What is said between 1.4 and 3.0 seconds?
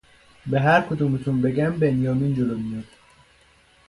بگم بنیامین جلو میاد